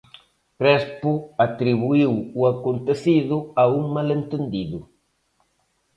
Crespo 0.59 1.11
atribuíu 1.47 2.13
o 2.39 2.41
acontecido 2.53 3.35
a 3.61 3.63
"un 3.79 3.85
malentendido". 3.95 4.79